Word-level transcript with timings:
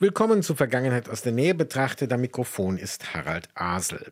Willkommen 0.00 0.42
zur 0.42 0.56
Vergangenheit 0.56 1.08
aus 1.08 1.22
der 1.22 1.30
Nähe 1.30 1.54
betrachtet. 1.54 2.12
Am 2.12 2.20
Mikrofon 2.20 2.78
ist 2.78 3.14
Harald 3.14 3.48
Asel. 3.54 4.10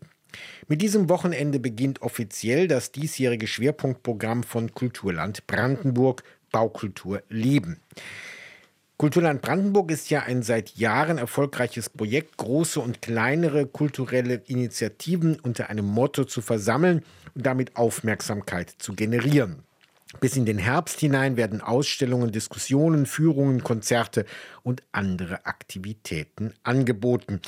Mit 0.69 0.81
diesem 0.81 1.08
Wochenende 1.08 1.58
beginnt 1.58 2.03
offiziell 2.03 2.69
das 2.69 2.93
diesjährige 2.93 3.49
Schwerpunktprogramm 3.49 4.45
von 4.45 4.73
Kulturland 4.73 5.45
Brandenburg 5.49 6.23
Baukultur 6.53 7.25
Leben. 7.29 7.81
Kulturland 8.96 9.43
Brandenburg 9.43 9.91
ist 9.91 10.09
ja 10.09 10.23
ein 10.23 10.45
seit 10.45 10.77
Jahren 10.77 11.18
erfolgreiches 11.18 11.91
Projekt, 11.91 12.37
große 12.37 12.79
und 12.79 13.03
kleinere 13.03 13.67
kulturelle 13.67 14.35
Initiativen 14.46 15.41
unter 15.41 15.69
einem 15.69 15.87
Motto 15.87 16.25
zu 16.25 16.43
versammeln 16.43 17.03
und 17.35 17.45
damit 17.45 17.77
Aufmerksamkeit 17.77 18.71
zu 18.79 18.95
generieren. 18.95 19.64
Bis 20.21 20.37
in 20.37 20.45
den 20.45 20.59
Herbst 20.59 21.01
hinein 21.01 21.37
werden 21.37 21.61
Ausstellungen, 21.63 22.33
Diskussionen, 22.33 23.07
Führungen, 23.07 23.65
Konzerte 23.65 24.27
und 24.63 24.83
andere 24.93 25.46
Aktivitäten 25.46 26.53
angeboten, 26.63 27.41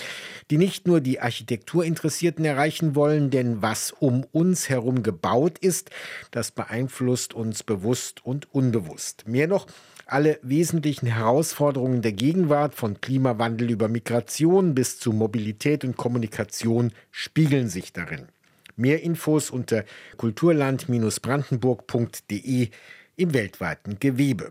die 0.50 0.56
nicht 0.56 0.86
nur 0.86 1.00
die 1.00 1.20
Architekturinteressierten 1.20 2.44
erreichen 2.44 2.94
wollen, 2.94 3.30
denn 3.30 3.60
was 3.60 3.92
um 3.92 4.24
uns 4.32 4.68
herum 4.68 5.02
gebaut 5.02 5.58
ist, 5.58 5.90
das 6.30 6.50
beeinflusst 6.50 7.34
uns 7.34 7.62
bewusst 7.62 8.24
und 8.24 8.52
unbewusst. 8.54 9.28
Mehr 9.28 9.46
noch, 9.46 9.66
alle 10.06 10.38
wesentlichen 10.42 11.06
Herausforderungen 11.06 12.02
der 12.02 12.12
Gegenwart, 12.12 12.74
von 12.74 13.00
Klimawandel 13.00 13.70
über 13.70 13.88
Migration 13.88 14.74
bis 14.74 14.98
zu 14.98 15.12
Mobilität 15.12 15.84
und 15.84 15.96
Kommunikation, 15.96 16.92
spiegeln 17.10 17.68
sich 17.68 17.92
darin. 17.92 18.28
Mehr 18.76 19.02
Infos 19.02 19.50
unter 19.50 19.84
kulturland-brandenburg.de 20.16 22.70
im 23.16 23.34
weltweiten 23.34 24.00
Gewebe. 24.00 24.50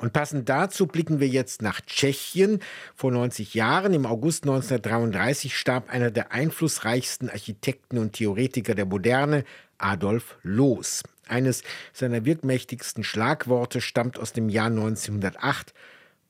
Und 0.00 0.12
passend 0.12 0.48
dazu 0.48 0.88
blicken 0.88 1.20
wir 1.20 1.28
jetzt 1.28 1.62
nach 1.62 1.80
Tschechien. 1.80 2.58
Vor 2.96 3.12
90 3.12 3.54
Jahren, 3.54 3.94
im 3.94 4.04
August 4.04 4.42
1933, 4.42 5.56
starb 5.56 5.90
einer 5.90 6.10
der 6.10 6.32
einflussreichsten 6.32 7.30
Architekten 7.30 7.98
und 7.98 8.14
Theoretiker 8.14 8.74
der 8.74 8.86
Moderne, 8.86 9.44
Adolf 9.78 10.34
Loos. 10.42 11.04
Eines 11.28 11.62
seiner 11.92 12.24
wirkmächtigsten 12.24 13.04
Schlagworte 13.04 13.80
stammt 13.80 14.18
aus 14.18 14.32
dem 14.32 14.48
Jahr 14.48 14.66
1908, 14.66 15.72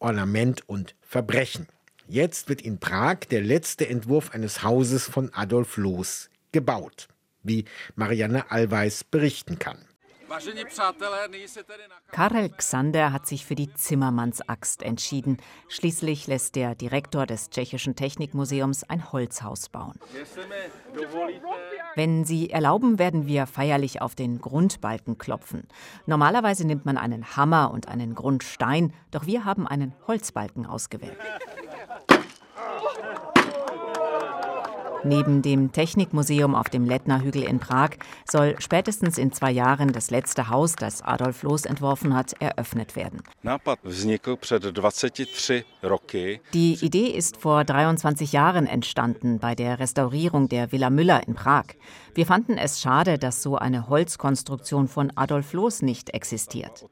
Ornament 0.00 0.68
und 0.68 0.94
Verbrechen. 1.00 1.66
Jetzt 2.06 2.50
wird 2.50 2.60
in 2.60 2.78
Prag 2.78 3.20
der 3.30 3.40
letzte 3.40 3.88
Entwurf 3.88 4.32
eines 4.32 4.62
Hauses 4.62 5.06
von 5.06 5.32
Adolf 5.32 5.78
Loos 5.78 6.28
gebaut 6.52 7.08
wie 7.42 7.64
Marianne 7.94 8.50
Allweis 8.50 9.04
berichten 9.04 9.58
kann. 9.58 9.78
Karel 12.10 12.48
Xander 12.48 13.12
hat 13.12 13.26
sich 13.26 13.44
für 13.44 13.54
die 13.54 13.72
Zimmermannsaxt 13.74 14.82
entschieden. 14.82 15.36
Schließlich 15.68 16.26
lässt 16.26 16.56
der 16.56 16.74
Direktor 16.74 17.26
des 17.26 17.50
Tschechischen 17.50 17.96
Technikmuseums 17.96 18.84
ein 18.84 19.12
Holzhaus 19.12 19.68
bauen. 19.68 19.98
Wenn 21.94 22.24
Sie 22.24 22.48
erlauben, 22.50 22.98
werden 22.98 23.26
wir 23.26 23.46
feierlich 23.46 24.00
auf 24.00 24.14
den 24.14 24.40
Grundbalken 24.40 25.18
klopfen. 25.18 25.68
Normalerweise 26.06 26.66
nimmt 26.66 26.86
man 26.86 26.96
einen 26.96 27.36
Hammer 27.36 27.70
und 27.70 27.88
einen 27.88 28.14
Grundstein, 28.14 28.94
doch 29.10 29.26
wir 29.26 29.44
haben 29.44 29.66
einen 29.66 29.94
Holzbalken 30.06 30.64
ausgewählt. 30.64 31.18
Neben 35.04 35.42
dem 35.42 35.72
Technikmuseum 35.72 36.54
auf 36.54 36.68
dem 36.68 36.84
Lettner-Hügel 36.84 37.42
in 37.42 37.58
Prag 37.58 37.90
soll 38.30 38.54
spätestens 38.60 39.18
in 39.18 39.32
zwei 39.32 39.50
Jahren 39.50 39.92
das 39.92 40.12
letzte 40.12 40.48
Haus, 40.48 40.76
das 40.76 41.02
Adolf 41.02 41.42
Loos 41.42 41.64
entworfen 41.64 42.14
hat, 42.14 42.34
eröffnet 42.40 42.94
werden. 42.94 43.20
Die 46.54 46.74
Idee 46.84 47.06
ist 47.06 47.36
vor 47.36 47.64
23 47.64 48.32
Jahren 48.32 48.66
entstanden 48.66 49.40
bei 49.40 49.56
der 49.56 49.80
Restaurierung 49.80 50.48
der 50.48 50.70
Villa 50.70 50.88
Müller 50.88 51.26
in 51.26 51.34
Prag. 51.34 51.64
Wir 52.14 52.26
fanden 52.26 52.58
es 52.58 52.80
schade, 52.80 53.18
dass 53.18 53.42
so 53.42 53.56
eine 53.56 53.88
Holzkonstruktion 53.88 54.86
von 54.86 55.10
Adolf 55.16 55.52
Loos 55.54 55.82
nicht 55.82 56.10
existiert. 56.10 56.86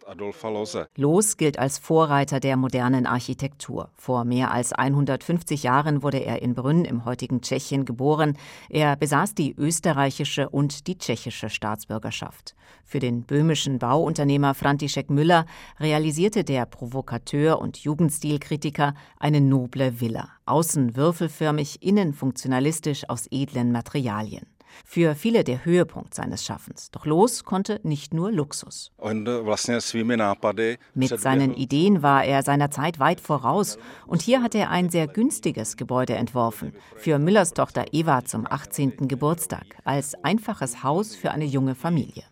Loos 0.96 1.36
gilt 1.36 1.58
als 1.58 1.78
Vorreiter 1.78 2.40
der 2.40 2.56
modernen 2.56 3.06
Architektur. 3.06 3.90
Vor 3.94 4.24
mehr 4.24 4.50
als 4.50 4.72
150 4.72 5.62
Jahren 5.62 6.02
wurde 6.02 6.18
er 6.18 6.40
in 6.40 6.54
Brünn 6.54 6.86
im 6.86 7.04
heutigen 7.04 7.42
Tschechien 7.42 7.84
geboren 7.84 7.99
geboren. 8.00 8.36
Er 8.70 8.96
besaß 8.96 9.34
die 9.34 9.54
österreichische 9.56 10.48
und 10.48 10.86
die 10.86 10.96
tschechische 10.96 11.50
Staatsbürgerschaft. 11.50 12.54
Für 12.84 12.98
den 12.98 13.24
böhmischen 13.24 13.78
Bauunternehmer 13.78 14.54
František 14.54 15.10
Müller 15.10 15.44
realisierte 15.78 16.42
der 16.42 16.64
Provokateur 16.64 17.60
und 17.60 17.76
Jugendstilkritiker 17.76 18.94
eine 19.18 19.42
noble 19.42 20.00
Villa, 20.00 20.30
außen 20.46 20.96
würfelförmig, 20.96 21.82
innen 21.82 22.14
funktionalistisch 22.14 23.08
aus 23.08 23.26
edlen 23.30 23.70
Materialien. 23.70 24.46
Für 24.84 25.14
viele 25.14 25.44
der 25.44 25.64
Höhepunkt 25.64 26.14
seines 26.14 26.44
Schaffens. 26.44 26.90
Doch 26.90 27.06
Los 27.06 27.44
konnte 27.44 27.80
nicht 27.82 28.14
nur 28.14 28.30
Luxus. 28.32 28.92
Mit 30.94 31.20
seinen 31.20 31.54
Ideen 31.54 32.02
war 32.02 32.24
er 32.24 32.42
seiner 32.42 32.70
Zeit 32.70 32.98
weit 32.98 33.20
voraus 33.20 33.78
und 34.06 34.22
hier 34.22 34.42
hat 34.42 34.54
er 34.54 34.70
ein 34.70 34.90
sehr 34.90 35.06
günstiges 35.06 35.76
Gebäude 35.76 36.14
entworfen 36.14 36.72
für 36.96 37.18
Müllers 37.18 37.52
Tochter 37.52 37.86
Eva 37.92 38.24
zum 38.24 38.46
18. 38.48 39.08
Geburtstag 39.08 39.64
als 39.84 40.14
einfaches 40.24 40.82
Haus 40.82 41.14
für 41.16 41.30
eine 41.30 41.44
junge 41.44 41.74
Familie. 41.74 42.24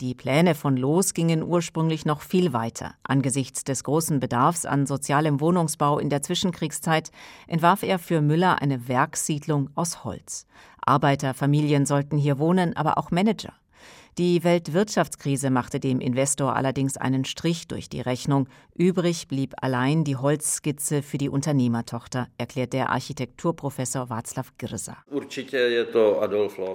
Die 0.00 0.14
Pläne 0.14 0.54
von 0.54 0.76
Los 0.76 1.14
gingen 1.14 1.42
ursprünglich 1.42 2.04
noch 2.04 2.20
viel 2.20 2.52
weiter. 2.52 2.94
Angesichts 3.02 3.64
des 3.64 3.84
großen 3.84 4.20
Bedarfs 4.20 4.64
an 4.66 4.86
sozialem 4.86 5.40
Wohnungsbau 5.40 5.98
in 5.98 6.10
der 6.10 6.22
Zwischenkriegszeit 6.22 7.10
entwarf 7.46 7.82
er 7.82 7.98
für 7.98 8.20
Müller 8.20 8.60
eine 8.60 8.88
Werkssiedlung 8.88 9.70
aus 9.74 10.04
Holz. 10.04 10.46
Arbeiterfamilien 10.86 11.84
sollten 11.84 12.16
hier 12.16 12.38
wohnen, 12.38 12.76
aber 12.76 12.96
auch 12.96 13.10
Manager. 13.10 13.52
Die 14.18 14.44
Weltwirtschaftskrise 14.44 15.50
machte 15.50 15.78
dem 15.78 16.00
Investor 16.00 16.56
allerdings 16.56 16.96
einen 16.96 17.26
Strich 17.26 17.68
durch 17.68 17.90
die 17.90 18.00
Rechnung. 18.00 18.48
Übrig 18.74 19.28
blieb 19.28 19.52
allein 19.60 20.04
die 20.04 20.16
Holzskizze 20.16 21.02
für 21.02 21.18
die 21.18 21.28
Unternehmertochter, 21.28 22.28
erklärt 22.38 22.72
der 22.72 22.88
Architekturprofessor 22.88 24.04
Václav 24.04 24.46
Grza. 24.56 24.96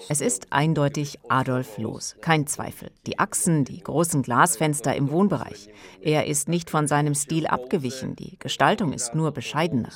Es 0.07 0.21
ist 0.21 0.53
eindeutig 0.53 1.17
Adolf 1.29 1.79
Loos, 1.79 2.15
kein 2.21 2.45
Zweifel. 2.45 2.91
Die 3.07 3.17
Achsen, 3.17 3.65
die 3.65 3.79
großen 3.79 4.21
Glasfenster 4.21 4.95
im 4.95 5.09
Wohnbereich. 5.09 5.69
Er 5.99 6.27
ist 6.27 6.47
nicht 6.47 6.69
von 6.69 6.85
seinem 6.85 7.15
Stil 7.15 7.47
abgewichen, 7.47 8.15
die 8.15 8.37
Gestaltung 8.37 8.93
ist 8.93 9.15
nur 9.15 9.31
bescheidener. 9.31 9.89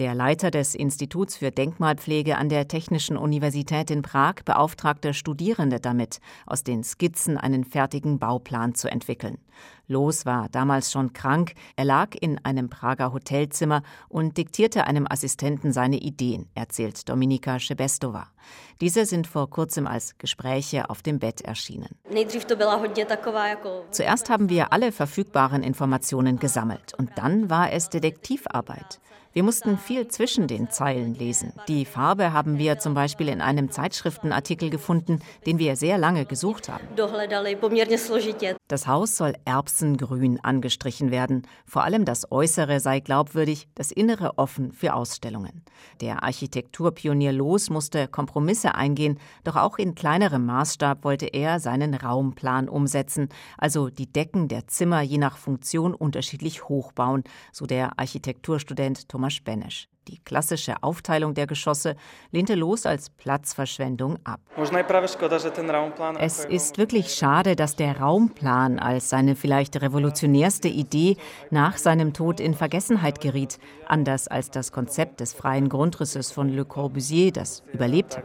Der 0.00 0.14
Leiter 0.16 0.50
des 0.50 0.74
Instituts 0.74 1.36
für 1.36 1.52
Denkmalpflege 1.52 2.36
an 2.36 2.48
der 2.48 2.66
Technischen 2.66 3.16
Universität 3.16 3.92
in 3.92 4.02
Prag 4.02 4.42
beauftragte 4.44 5.14
Studenten 5.14 5.35
Studierende 5.36 5.80
damit, 5.80 6.20
aus 6.46 6.64
den 6.64 6.82
Skizzen 6.82 7.36
einen 7.36 7.64
fertigen 7.64 8.18
Bauplan 8.18 8.74
zu 8.74 8.90
entwickeln. 8.90 9.36
Los 9.88 10.26
war 10.26 10.48
damals 10.50 10.90
schon 10.90 11.12
krank, 11.12 11.52
er 11.76 11.84
lag 11.84 12.14
in 12.20 12.44
einem 12.44 12.68
Prager 12.68 13.12
Hotelzimmer 13.12 13.82
und 14.08 14.36
diktierte 14.36 14.86
einem 14.86 15.06
Assistenten 15.08 15.72
seine 15.72 15.98
Ideen, 15.98 16.48
erzählt 16.54 17.08
Dominika 17.08 17.60
Schebestova. 17.60 18.26
Diese 18.80 19.06
sind 19.06 19.26
vor 19.26 19.48
kurzem 19.48 19.86
als 19.86 20.18
Gespräche 20.18 20.90
auf 20.90 21.02
dem 21.02 21.18
Bett 21.18 21.40
erschienen. 21.40 21.96
Zuerst 23.90 24.30
haben 24.30 24.48
wir 24.48 24.72
alle 24.72 24.92
verfügbaren 24.92 25.62
Informationen 25.62 26.38
gesammelt 26.38 26.94
und 26.98 27.10
dann 27.16 27.48
war 27.48 27.72
es 27.72 27.88
Detektivarbeit. 27.88 29.00
Wir 29.36 29.42
mussten 29.42 29.76
viel 29.76 30.08
zwischen 30.08 30.48
den 30.48 30.70
Zeilen 30.70 31.14
lesen. 31.14 31.52
Die 31.68 31.84
Farbe 31.84 32.32
haben 32.32 32.56
wir 32.56 32.78
zum 32.78 32.94
Beispiel 32.94 33.28
in 33.28 33.42
einem 33.42 33.70
Zeitschriftenartikel 33.70 34.70
gefunden, 34.70 35.20
den 35.44 35.58
wir 35.58 35.76
sehr 35.76 35.98
lange 35.98 36.24
gesucht 36.24 36.70
haben. 36.70 36.88
Das 38.66 38.86
Haus 38.86 39.16
soll 39.18 39.34
erbsengrün 39.46 40.40
angestrichen 40.42 41.10
werden. 41.10 41.42
Vor 41.66 41.84
allem 41.84 42.06
das 42.06 42.32
Äußere 42.32 42.80
sei 42.80 43.00
glaubwürdig, 43.00 43.68
das 43.74 43.92
Innere 43.92 44.38
offen 44.38 44.72
für 44.72 44.94
Ausstellungen. 44.94 45.62
Der 46.00 46.22
Architekturpionier 46.22 47.32
Los 47.32 47.68
musste 47.68 48.08
Kompromisse 48.08 48.74
eingehen, 48.74 49.18
doch 49.44 49.56
auch 49.56 49.78
in 49.78 49.94
kleinerem 49.94 50.46
Maßstab 50.46 51.04
wollte 51.04 51.26
er 51.26 51.60
seinen 51.60 51.94
Raumplan 51.94 52.68
umsetzen, 52.68 53.28
also 53.58 53.90
die 53.90 54.10
Decken 54.10 54.48
der 54.48 54.66
Zimmer 54.66 55.02
je 55.02 55.18
nach 55.18 55.36
Funktion 55.36 55.94
unterschiedlich 55.94 56.68
hochbauen, 56.68 57.22
so 57.52 57.66
der 57.66 57.98
Architekturstudent 57.98 59.08
Thomas 59.08 59.26
Thomas 59.26 59.40
Benesch. 59.40 59.88
Die 60.08 60.18
klassische 60.18 60.82
Aufteilung 60.84 61.34
der 61.34 61.48
Geschosse 61.48 61.96
lehnte 62.30 62.54
Los 62.54 62.86
als 62.86 63.10
Platzverschwendung 63.10 64.18
ab. 64.22 64.40
Es 66.20 66.44
ist 66.44 66.78
wirklich 66.78 67.12
schade, 67.12 67.56
dass 67.56 67.74
der 67.74 67.98
Raumplan 67.98 68.78
als 68.78 69.10
seine 69.10 69.34
vielleicht 69.34 69.82
revolutionärste 69.82 70.68
Idee 70.68 71.16
nach 71.50 71.76
seinem 71.76 72.12
Tod 72.12 72.38
in 72.38 72.54
Vergessenheit 72.54 73.20
geriet, 73.20 73.58
anders 73.86 74.28
als 74.28 74.52
das 74.52 74.70
Konzept 74.70 75.18
des 75.18 75.34
freien 75.34 75.68
Grundrisses 75.68 76.30
von 76.30 76.50
Le 76.50 76.64
Corbusier, 76.64 77.32
das 77.32 77.64
überlebt 77.72 78.16
hat. 78.16 78.24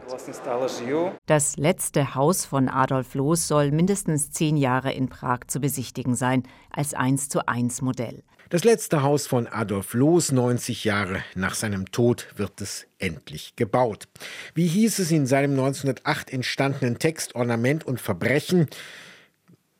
Das 1.26 1.56
letzte 1.56 2.14
Haus 2.14 2.44
von 2.44 2.68
Adolf 2.68 3.14
Loos 3.14 3.48
soll 3.48 3.72
mindestens 3.72 4.30
zehn 4.30 4.56
Jahre 4.56 4.92
in 4.92 5.08
Prag 5.08 5.40
zu 5.48 5.58
besichtigen 5.58 6.14
sein, 6.14 6.44
als 6.70 6.94
1 6.94 7.28
zu 7.28 7.48
1 7.48 7.82
Modell. 7.82 8.22
Das 8.52 8.64
letzte 8.64 9.02
Haus 9.02 9.26
von 9.26 9.46
Adolf 9.46 9.94
Loos, 9.94 10.30
90 10.30 10.84
Jahre 10.84 11.24
nach 11.34 11.54
seinem 11.54 11.90
Tod, 11.90 12.28
wird 12.36 12.60
es 12.60 12.84
endlich 12.98 13.56
gebaut. 13.56 14.08
Wie 14.54 14.66
hieß 14.66 14.98
es 14.98 15.10
in 15.10 15.24
seinem 15.24 15.52
1908 15.52 16.30
entstandenen 16.30 16.98
Text 16.98 17.34
Ornament 17.34 17.86
und 17.86 17.98
Verbrechen? 17.98 18.66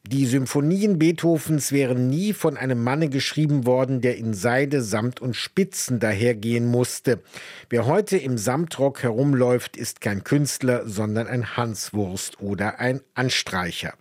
Die 0.04 0.24
Symphonien 0.24 0.98
Beethovens 0.98 1.70
wären 1.70 2.08
nie 2.08 2.32
von 2.32 2.56
einem 2.56 2.82
Manne 2.82 3.10
geschrieben 3.10 3.66
worden, 3.66 4.00
der 4.00 4.16
in 4.16 4.32
Seide, 4.32 4.80
Samt 4.80 5.20
und 5.20 5.36
Spitzen 5.36 6.00
dahergehen 6.00 6.64
musste. 6.64 7.20
Wer 7.68 7.84
heute 7.84 8.16
im 8.16 8.38
Samtrock 8.38 9.02
herumläuft, 9.02 9.76
ist 9.76 10.00
kein 10.00 10.24
Künstler, 10.24 10.88
sondern 10.88 11.26
ein 11.26 11.58
Hanswurst 11.58 12.40
oder 12.40 12.80
ein 12.80 13.02
Anstreicher. 13.12 13.92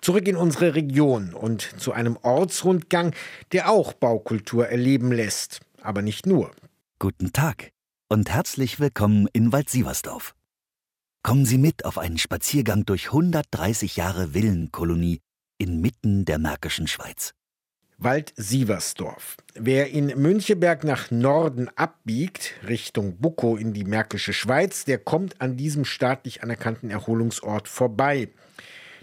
Zurück 0.00 0.28
in 0.28 0.36
unsere 0.36 0.74
Region 0.74 1.34
und 1.34 1.62
zu 1.80 1.92
einem 1.92 2.16
Ortsrundgang, 2.22 3.14
der 3.52 3.70
auch 3.70 3.92
Baukultur 3.92 4.68
erleben 4.68 5.12
lässt, 5.12 5.60
aber 5.82 6.02
nicht 6.02 6.26
nur. 6.26 6.50
Guten 6.98 7.32
Tag 7.32 7.70
und 8.08 8.30
herzlich 8.30 8.80
willkommen 8.80 9.28
in 9.32 9.52
Waldsiversdorf. 9.52 10.34
Kommen 11.22 11.44
Sie 11.44 11.58
mit 11.58 11.84
auf 11.84 11.98
einen 11.98 12.18
Spaziergang 12.18 12.86
durch 12.86 13.06
130 13.06 13.96
Jahre 13.96 14.34
Villenkolonie 14.34 15.20
inmitten 15.58 16.24
der 16.24 16.38
Märkischen 16.38 16.86
Schweiz. 16.86 17.34
Wald-Sieversdorf. 17.98 19.36
Wer 19.54 19.90
in 19.90 20.06
Müncheberg 20.06 20.84
nach 20.84 21.10
Norden 21.10 21.68
abbiegt, 21.74 22.54
Richtung 22.66 23.18
Buckow 23.18 23.60
in 23.60 23.72
die 23.72 23.84
Märkische 23.84 24.32
Schweiz, 24.32 24.84
der 24.84 24.98
kommt 24.98 25.40
an 25.40 25.56
diesem 25.56 25.84
staatlich 25.84 26.44
anerkannten 26.44 26.90
Erholungsort 26.90 27.66
vorbei 27.66 28.28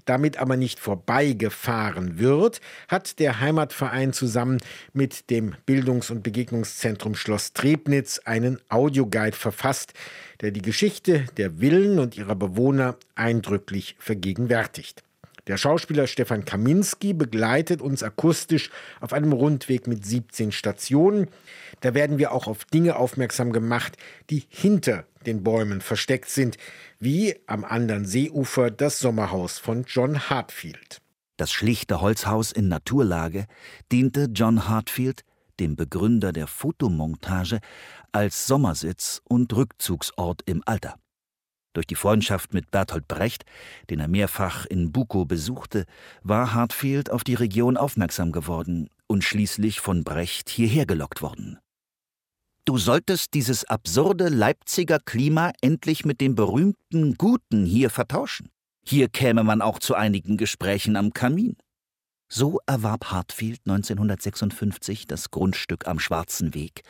damit 0.05 0.37
aber 0.37 0.55
nicht 0.57 0.79
vorbeigefahren 0.79 2.19
wird, 2.19 2.61
hat 2.87 3.19
der 3.19 3.39
Heimatverein 3.39 4.13
zusammen 4.13 4.59
mit 4.93 5.29
dem 5.29 5.55
Bildungs- 5.65 6.11
und 6.11 6.23
Begegnungszentrum 6.23 7.15
Schloss 7.15 7.53
Trebnitz 7.53 8.19
einen 8.25 8.59
Audioguide 8.69 9.35
verfasst, 9.35 9.93
der 10.41 10.51
die 10.51 10.61
Geschichte 10.61 11.25
der 11.37 11.59
Villen 11.59 11.99
und 11.99 12.17
ihrer 12.17 12.35
Bewohner 12.35 12.97
eindrücklich 13.15 13.95
vergegenwärtigt. 13.99 15.03
Der 15.47 15.57
Schauspieler 15.57 16.07
Stefan 16.07 16.43
Kaminski 16.43 17.13
begleitet 17.13 17.79
uns 17.79 18.01
akustisch 18.01 18.71
auf 18.99 19.13
einem 19.13 19.31
Rundweg 19.31 19.85
mit 19.85 20.03
17 20.03 20.51
Stationen. 20.51 21.27
Da 21.81 21.93
werden 21.93 22.17
wir 22.17 22.31
auch 22.31 22.47
auf 22.47 22.65
Dinge 22.65 22.95
aufmerksam 22.95 23.51
gemacht, 23.51 23.97
die 24.29 24.43
hinter 24.49 25.05
den 25.25 25.43
Bäumen 25.43 25.81
versteckt 25.81 26.29
sind, 26.29 26.57
wie 26.99 27.35
am 27.47 27.63
anderen 27.63 28.05
Seeufer 28.05 28.71
das 28.71 28.99
Sommerhaus 28.99 29.59
von 29.59 29.85
John 29.87 30.29
Hartfield. 30.29 31.01
Das 31.37 31.51
schlichte 31.51 31.99
Holzhaus 31.99 32.51
in 32.51 32.69
Naturlage 32.69 33.45
diente 33.91 34.29
John 34.33 34.69
Hartfield, 34.69 35.23
dem 35.59 35.75
Begründer 35.75 36.31
der 36.31 36.47
Fotomontage, 36.47 37.59
als 38.11 38.47
Sommersitz 38.47 39.21
und 39.25 39.53
Rückzugsort 39.53 40.41
im 40.45 40.63
Alter. 40.65 40.95
Durch 41.73 41.87
die 41.87 41.95
Freundschaft 41.95 42.53
mit 42.53 42.71
Bertolt 42.71 43.07
Brecht, 43.09 43.43
den 43.89 43.99
er 43.99 44.07
mehrfach 44.07 44.65
in 44.65 44.93
Bukow 44.93 45.27
besuchte, 45.27 45.85
war 46.23 46.53
Hartfield 46.53 47.11
auf 47.11 47.25
die 47.25 47.33
Region 47.33 47.75
aufmerksam 47.75 48.31
geworden 48.31 48.89
und 49.07 49.25
schließlich 49.25 49.81
von 49.81 50.05
Brecht 50.05 50.49
hierher 50.49 50.85
gelockt 50.85 51.21
worden. 51.21 51.59
Du 52.65 52.79
solltest 52.79 53.35
dieses 53.35 53.63
absurde 53.65 54.27
Leipziger 54.27 54.97
Klima 54.97 55.51
endlich 55.61 56.03
mit 56.03 56.19
dem 56.19 56.33
berühmten 56.33 57.13
Guten 57.13 57.63
hier 57.63 57.91
vertauschen. 57.91 58.49
Hier 58.83 59.07
käme 59.07 59.43
man 59.43 59.61
auch 59.61 59.77
zu 59.77 59.93
einigen 59.93 60.35
Gesprächen 60.35 60.95
am 60.95 61.13
Kamin. 61.13 61.57
So 62.27 62.59
erwarb 62.65 63.11
Hartfield 63.11 63.59
1956 63.67 65.05
das 65.05 65.29
Grundstück 65.29 65.87
am 65.87 65.99
Schwarzen 65.99 66.55
Weg 66.55 66.81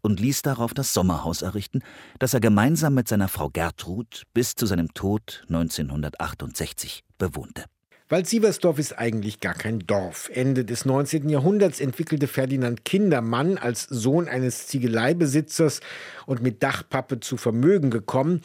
und 0.00 0.18
ließ 0.18 0.40
darauf 0.40 0.72
das 0.72 0.94
Sommerhaus 0.94 1.42
errichten, 1.42 1.82
das 2.18 2.32
er 2.32 2.40
gemeinsam 2.40 2.94
mit 2.94 3.06
seiner 3.06 3.28
Frau 3.28 3.50
Gertrud 3.50 4.22
bis 4.32 4.54
zu 4.54 4.64
seinem 4.64 4.94
Tod 4.94 5.44
1968 5.48 7.04
bewohnte. 7.18 7.66
Wald-Sieversdorf 8.10 8.78
ist 8.78 8.98
eigentlich 8.98 9.40
gar 9.40 9.52
kein 9.52 9.80
Dorf. 9.80 10.30
Ende 10.32 10.64
des 10.64 10.86
19. 10.86 11.28
Jahrhunderts 11.28 11.78
entwickelte 11.78 12.26
Ferdinand 12.26 12.86
Kindermann 12.86 13.58
als 13.58 13.82
Sohn 13.82 14.28
eines 14.28 14.66
Ziegeleibesitzers 14.66 15.80
und 16.24 16.40
mit 16.40 16.62
Dachpappe 16.62 17.20
zu 17.20 17.36
Vermögen 17.36 17.90
gekommen, 17.90 18.40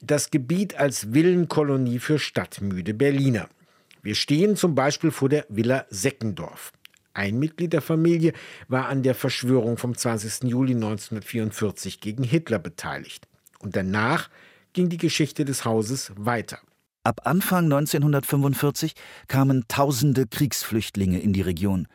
das 0.00 0.30
Gebiet 0.30 0.76
als 0.78 1.12
Villenkolonie 1.12 1.98
für 1.98 2.18
stadtmüde 2.18 2.94
Berliner. 2.94 3.50
Wir 4.02 4.14
stehen 4.14 4.56
zum 4.56 4.74
Beispiel 4.74 5.10
vor 5.10 5.28
der 5.28 5.44
Villa 5.50 5.84
Seckendorf. 5.90 6.72
Ein 7.12 7.38
Mitglied 7.38 7.74
der 7.74 7.82
Familie 7.82 8.32
war 8.68 8.88
an 8.88 9.02
der 9.02 9.14
Verschwörung 9.14 9.76
vom 9.76 9.94
20. 9.94 10.44
Juli 10.44 10.72
1944 10.72 12.00
gegen 12.00 12.24
Hitler 12.24 12.58
beteiligt. 12.58 13.28
Und 13.58 13.76
danach 13.76 14.30
ging 14.72 14.88
die 14.88 14.96
Geschichte 14.96 15.44
des 15.44 15.66
Hauses 15.66 16.10
weiter. 16.16 16.58
Ab 17.06 17.20
Anfang 17.24 17.64
1945 17.64 18.94
kamen 19.28 19.64
tausende 19.68 20.26
Kriegsflüchtlinge 20.26 21.20
in 21.20 21.34
die 21.34 21.42
Region. 21.42 21.86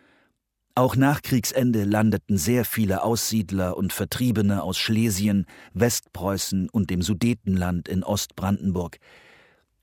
Auch 0.76 0.96
nach 0.96 1.24
Kriegsende 1.24 1.84
landeten 1.84 2.38
sehr 2.38 2.64
viele 2.64 3.02
Aussiedler 3.02 3.76
und 3.76 3.92
Vertriebene 3.92 4.62
aus 4.62 4.78
Schlesien, 4.78 5.48
Westpreußen 5.74 6.70
und 6.70 6.92
dem 6.92 7.02
Sudetenland 7.02 7.88
in 7.88 8.04
Ostbrandenburg. 8.04 9.00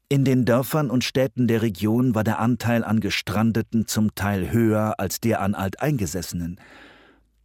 In 0.09 0.25
den 0.25 0.45
Dörfern 0.45 0.91
und 0.91 1.03
Städten 1.03 1.49
der 1.49 1.61
Region 1.61 2.15
war 2.15 2.23
der 2.23 2.39
Anteil 2.39 2.85
an 2.85 3.01
Gestrandeten 3.01 3.89
zum 3.89 4.15
Teil 4.15 4.53
höher 4.53 4.95
als 4.99 5.19
der 5.19 5.41
an 5.41 5.57
Alteingesessenen. 5.57 6.61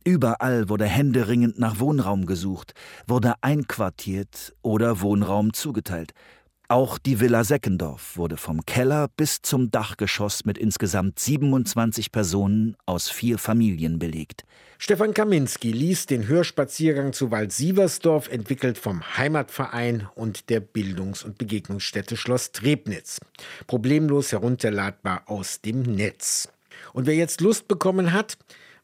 Überall 0.03 0.69
wurde 0.69 0.85
händeringend 0.85 1.57
nach 1.57 1.79
Wohnraum 1.79 2.27
gesucht, 2.27 2.73
wurde 3.07 3.33
einquartiert 3.41 4.53
oder 4.61 5.01
Wohnraum 5.01 5.53
zugeteilt. 5.53 6.13
Auch 6.71 6.97
die 6.97 7.19
Villa 7.19 7.43
Seckendorf 7.43 8.15
wurde 8.15 8.37
vom 8.37 8.65
Keller 8.65 9.09
bis 9.17 9.41
zum 9.41 9.71
Dachgeschoss 9.71 10.45
mit 10.45 10.57
insgesamt 10.57 11.19
27 11.19 12.13
Personen 12.13 12.77
aus 12.85 13.09
vier 13.09 13.37
Familien 13.39 13.99
belegt. 13.99 14.45
Stefan 14.77 15.13
Kaminski 15.13 15.73
liest 15.73 16.11
den 16.11 16.29
Hörspaziergang 16.29 17.11
zu 17.11 17.29
Wald-Sieversdorf, 17.29 18.29
entwickelt 18.29 18.77
vom 18.77 19.03
Heimatverein 19.17 20.07
und 20.15 20.49
der 20.49 20.61
Bildungs- 20.61 21.25
und 21.25 21.37
Begegnungsstätte 21.37 22.15
Schloss 22.15 22.53
Trebnitz. 22.53 23.19
Problemlos 23.67 24.31
herunterladbar 24.31 25.23
aus 25.25 25.59
dem 25.59 25.81
Netz. 25.81 26.47
Und 26.93 27.05
wer 27.05 27.15
jetzt 27.15 27.41
Lust 27.41 27.67
bekommen 27.67 28.13
hat, 28.13 28.37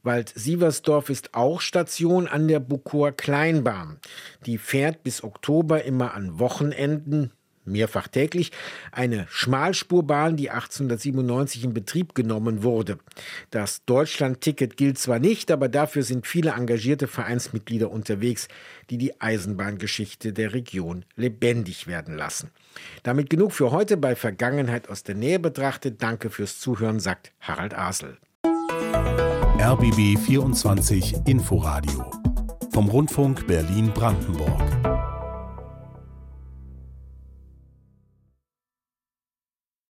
Wald-Sieversdorf 0.03 1.09
ist 1.09 1.33
auch 1.35 1.61
Station 1.61 2.27
an 2.27 2.49
der 2.49 2.59
Bukower 2.59 3.13
Kleinbahn. 3.13 4.01
Die 4.45 4.57
fährt 4.57 5.03
bis 5.03 5.23
Oktober 5.23 5.85
immer 5.85 6.13
an 6.15 6.37
Wochenenden 6.37 7.31
mehrfach 7.67 8.07
täglich, 8.07 8.51
eine 8.91 9.27
Schmalspurbahn, 9.29 10.37
die 10.37 10.49
1897 10.49 11.63
in 11.63 11.73
Betrieb 11.73 12.15
genommen 12.15 12.63
wurde. 12.63 12.97
Das 13.51 13.85
Deutschland-Ticket 13.85 14.77
gilt 14.77 14.97
zwar 14.97 15.19
nicht, 15.19 15.51
aber 15.51 15.69
dafür 15.69 16.03
sind 16.03 16.25
viele 16.25 16.51
engagierte 16.51 17.07
Vereinsmitglieder 17.07 17.91
unterwegs, 17.91 18.47
die 18.89 18.97
die 18.97 19.19
Eisenbahngeschichte 19.21 20.33
der 20.33 20.53
Region 20.53 21.05
lebendig 21.15 21.87
werden 21.87 22.15
lassen. 22.15 22.51
Damit 23.03 23.29
genug 23.29 23.51
für 23.51 23.71
heute 23.71 23.97
bei 23.97 24.15
Vergangenheit 24.15 24.89
aus 24.89 25.03
der 25.03 25.15
Nähe 25.15 25.39
betrachtet. 25.39 26.01
Danke 26.01 26.29
fürs 26.29 26.59
Zuhören, 26.59 26.99
sagt 26.99 27.31
Harald 27.39 27.77
Asel. 27.77 28.17
RBB 29.59 30.17
24 30.19 31.15
Inforadio 31.25 32.09
vom 32.71 32.89
Rundfunk 32.89 33.47
Berlin-Brandenburg. 33.47 34.86